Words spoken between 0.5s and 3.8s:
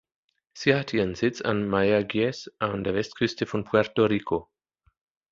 Sie hat ihren Sitz an Mayagüez, an der Westküste von